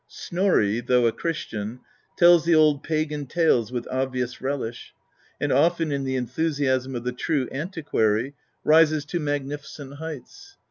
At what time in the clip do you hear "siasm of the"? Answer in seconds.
6.47-7.11